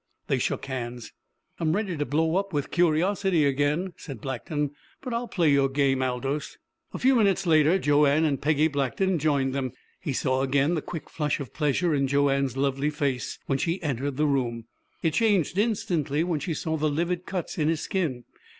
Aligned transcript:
They 0.25 0.39
shook 0.39 0.65
hands. 0.65 1.13
"I'm 1.59 1.75
ready 1.75 1.95
to 1.95 2.05
blow 2.07 2.37
up 2.37 2.53
with 2.53 2.71
curiosity 2.71 3.45
again," 3.45 3.93
said 3.97 4.19
Blackton. 4.19 4.71
"But 4.99 5.13
I'll 5.13 5.27
play 5.27 5.51
your 5.51 5.69
game, 5.69 6.01
Aldous." 6.01 6.57
A 6.91 6.97
few 6.97 7.15
minutes 7.15 7.45
later 7.45 7.77
Joanne 7.77 8.25
and 8.25 8.41
Peggy 8.41 8.67
Blackton 8.67 9.19
joined 9.19 9.53
them. 9.53 9.73
He 9.99 10.11
saw 10.11 10.41
again 10.41 10.73
the 10.73 10.81
quick 10.81 11.07
flush 11.07 11.39
of 11.39 11.53
pleasure 11.53 11.93
in 11.93 12.07
Joanne's 12.07 12.57
lovely 12.57 12.89
face 12.89 13.37
when 13.45 13.59
she 13.59 13.79
entered 13.83 14.17
the 14.17 14.25
room. 14.25 14.65
It 15.03 15.13
changed 15.13 15.59
instantly 15.59 16.23
when 16.23 16.39
she 16.39 16.55
saw 16.55 16.77
the 16.77 16.89
livid 16.89 17.27
cuts 17.27 17.59
in 17.59 17.67
his 17.69 17.81
skin. 17.81 18.23